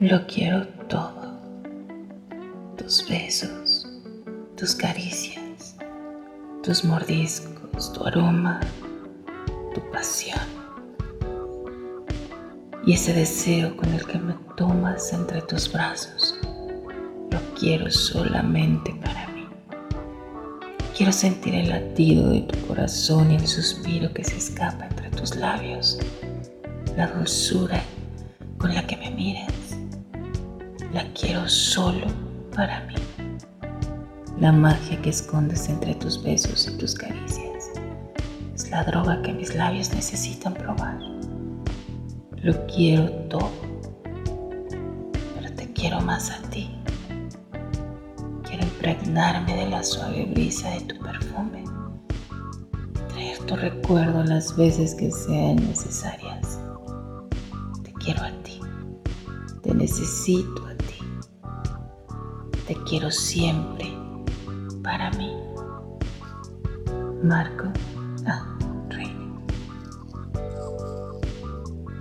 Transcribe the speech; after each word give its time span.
Lo 0.00 0.24
quiero 0.28 0.64
todo. 0.88 1.40
Tus 2.76 3.04
besos, 3.08 3.84
tus 4.56 4.72
caricias, 4.76 5.74
tus 6.62 6.84
mordiscos, 6.84 7.92
tu 7.92 8.04
aroma, 8.04 8.60
tu 9.74 9.80
pasión. 9.90 10.38
Y 12.86 12.92
ese 12.92 13.12
deseo 13.12 13.76
con 13.76 13.92
el 13.92 14.06
que 14.06 14.20
me 14.20 14.34
tomas 14.56 15.12
entre 15.12 15.42
tus 15.42 15.72
brazos, 15.72 16.38
lo 17.32 17.40
quiero 17.58 17.90
solamente 17.90 18.94
para 19.02 19.26
mí. 19.30 19.48
Quiero 20.96 21.10
sentir 21.10 21.56
el 21.56 21.70
latido 21.70 22.28
de 22.28 22.42
tu 22.42 22.68
corazón 22.68 23.32
y 23.32 23.34
el 23.34 23.48
suspiro 23.48 24.14
que 24.14 24.22
se 24.22 24.36
escapa 24.36 24.86
entre 24.86 25.10
tus 25.10 25.34
labios, 25.34 25.98
la 26.96 27.08
dulzura 27.08 27.82
la 30.92 31.04
quiero 31.12 31.46
solo 31.48 32.06
para 32.54 32.84
mí. 32.86 32.94
La 34.40 34.52
magia 34.52 35.00
que 35.02 35.10
escondes 35.10 35.68
entre 35.68 35.94
tus 35.96 36.22
besos 36.22 36.68
y 36.68 36.78
tus 36.78 36.94
caricias 36.94 37.70
es 38.54 38.70
la 38.70 38.84
droga 38.84 39.20
que 39.22 39.32
mis 39.32 39.54
labios 39.54 39.92
necesitan 39.92 40.54
probar. 40.54 40.98
Lo 42.36 42.66
quiero 42.66 43.10
todo, 43.28 43.50
pero 45.34 45.52
te 45.54 45.72
quiero 45.72 46.00
más 46.00 46.30
a 46.30 46.40
ti. 46.50 46.70
Quiero 48.44 48.62
impregnarme 48.62 49.56
de 49.56 49.68
la 49.68 49.82
suave 49.82 50.24
brisa 50.24 50.70
de 50.70 50.80
tu 50.82 50.98
perfume, 51.00 51.64
traer 53.08 53.38
tu 53.40 53.56
recuerdo 53.56 54.24
las 54.24 54.56
veces 54.56 54.94
que 54.94 55.10
sean 55.10 55.56
necesarias. 55.56 56.58
Te 57.82 57.92
quiero 57.94 58.22
a 58.22 58.30
ti, 58.42 58.60
te 59.62 59.74
necesito 59.74 60.77
te 62.68 62.74
quiero 62.84 63.10
siempre 63.10 63.90
para 64.82 65.10
mí. 65.12 65.32
Marco. 67.22 67.72
Ah. 68.26 68.57